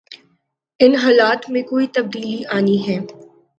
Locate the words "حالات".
0.95-1.49